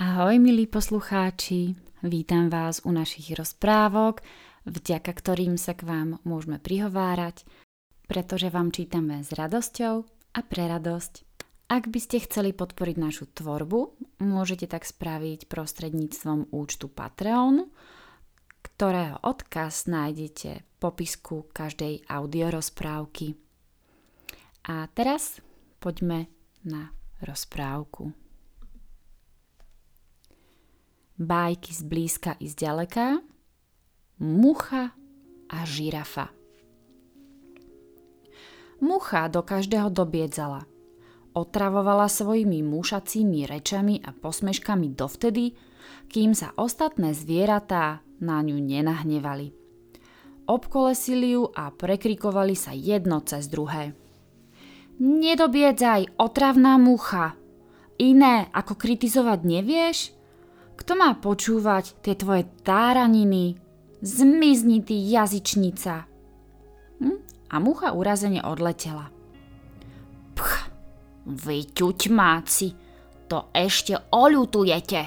[0.00, 4.24] Ahoj milí poslucháči, vítam vás u našich rozprávok,
[4.64, 7.44] vďaka ktorým sa k vám môžeme prihovárať,
[8.08, 11.12] pretože vám čítame s radosťou a pre radosť.
[11.68, 17.68] Ak by ste chceli podporiť našu tvorbu, môžete tak spraviť prostredníctvom účtu Patreon,
[18.64, 23.36] ktorého odkaz nájdete v popisku každej audiorozprávky.
[24.64, 25.44] A teraz
[25.76, 26.32] poďme
[26.64, 26.88] na
[27.20, 28.16] rozprávku
[31.20, 33.20] bájky z blízka i z ďaleka,
[34.18, 34.96] mucha
[35.52, 36.32] a žirafa.
[38.80, 40.64] Mucha do každého dobiedzala.
[41.36, 45.52] Otravovala svojimi mušacími rečami a posmeškami dovtedy,
[46.08, 49.52] kým sa ostatné zvieratá na ňu nenahnevali.
[50.48, 53.94] Obkolesili ju a prekrikovali sa jedno cez druhé.
[54.98, 57.36] Nedobiedzaj, otravná mucha!
[58.00, 60.19] Iné ako kritizovať nevieš?
[60.80, 63.60] Kto má počúvať tie tvoje táraniny?
[64.00, 66.08] Zmizni ty jazyčnica.
[67.04, 67.18] Hm?
[67.52, 69.12] A mucha urazene odletela.
[70.32, 70.52] Pch,
[71.28, 72.68] vy ťuťmáci,
[73.28, 75.00] to ešte oľutujete.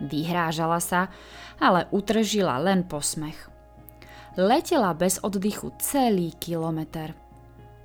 [0.00, 1.12] Vyhrážala sa,
[1.60, 3.50] ale utržila len posmech.
[4.38, 7.12] Letela bez oddychu celý kilometr.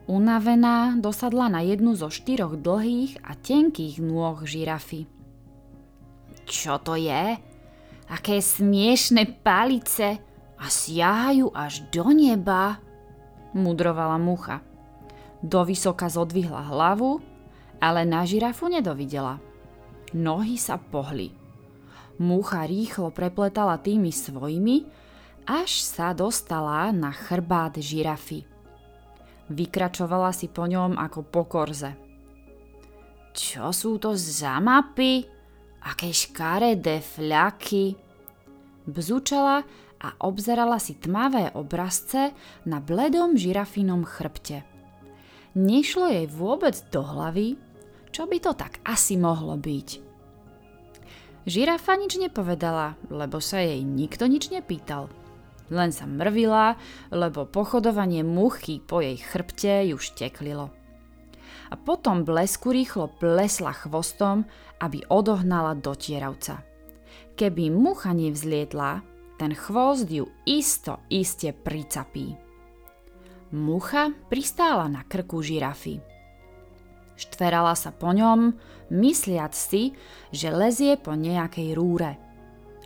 [0.06, 5.10] Unavená dosadla na jednu zo štyroch dlhých a tenkých nôh žirafy.
[6.44, 7.40] Čo to je?
[8.12, 10.20] Aké smiešne palice
[10.60, 12.80] a siahajú až do neba,
[13.56, 14.60] mudrovala mucha.
[15.44, 17.20] Do vysoka zodvihla hlavu,
[17.84, 19.44] ale na žirafu nedovidela.
[20.16, 21.36] Nohy sa pohli.
[22.22, 24.86] Mucha rýchlo prepletala tými svojimi,
[25.44, 28.48] až sa dostala na chrbát žirafy.
[29.52, 31.92] Vykračovala si po ňom ako po korze.
[33.34, 35.26] Čo sú to za mapy?
[35.84, 38.00] Aké škaredé fľaky.
[38.88, 39.64] Bzučala
[40.04, 42.32] a obzerala si tmavé obrazce
[42.68, 44.64] na bledom žirafinom chrbte.
[45.56, 47.56] Nešlo jej vôbec do hlavy,
[48.12, 49.90] čo by to tak asi mohlo byť.
[51.44, 55.12] Žirafa nič nepovedala, lebo sa jej nikto nič nepýtal.
[55.68, 56.80] Len sa mrvila,
[57.12, 60.83] lebo pochodovanie muchy po jej chrbte ju šteklilo
[61.72, 64.46] a potom blesku rýchlo plesla chvostom,
[64.82, 66.62] aby odohnala dotieravca.
[67.34, 69.02] Keby mucha nevzlietla,
[69.42, 72.38] ten chvost ju isto iste pricapí.
[73.54, 76.02] Mucha pristála na krku žirafy.
[77.14, 78.54] Štverala sa po ňom,
[78.90, 79.94] mysliac si,
[80.34, 82.18] že lezie po nejakej rúre.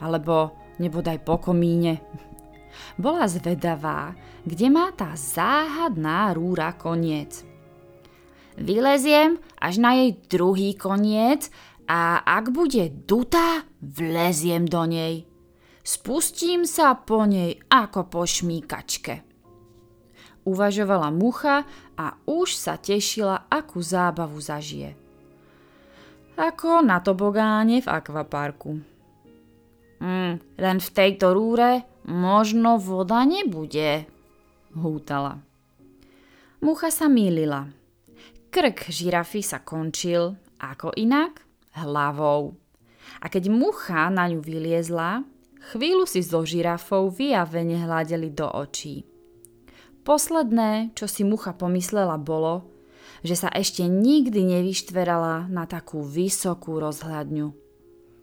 [0.03, 2.03] Alebo nebodaj po komíne.
[2.99, 4.13] Bola zvedavá,
[4.45, 7.41] kde má tá záhadná rúra koniec.
[8.57, 11.53] Vyleziem až na jej druhý koniec
[11.85, 15.29] a ak bude dutá, vleziem do nej.
[15.85, 19.23] Spustím sa po nej ako po šmíkačke.
[20.43, 21.63] Uvažovala mucha
[21.95, 24.97] a už sa tešila, akú zábavu zažije.
[26.35, 28.83] Ako na tobogáne v akvaparku.
[29.97, 34.05] Mm, len v tejto rúre možno voda nebude,
[34.75, 35.41] hútala.
[36.61, 37.69] Mucha sa mýlila.
[38.47, 41.43] Krk žirafy sa končil, ako inak,
[41.77, 42.55] hlavou.
[43.21, 45.23] A keď mucha na ňu vyliezla,
[45.73, 49.03] chvíľu si so žirafou vyjavene hľadeli do očí.
[50.07, 52.71] Posledné, čo si mucha pomyslela, bolo,
[53.25, 57.51] že sa ešte nikdy nevyštverala na takú vysokú rozhľadňu.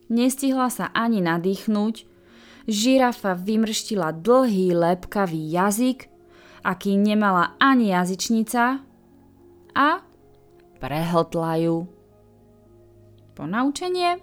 [0.08, 1.94] Nestihla sa ani nadýchnuť,
[2.64, 6.08] žirafa vymrštila dlhý lepkavý jazyk,
[6.64, 8.80] aký nemala ani jazyčnica
[9.76, 9.88] a
[10.84, 11.88] prehltlajú.
[13.32, 14.20] Ponaučenie?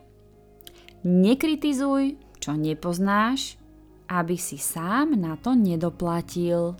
[1.02, 3.58] Nekritizuj, čo nepoznáš,
[4.06, 6.78] aby si sám na to nedoplatil.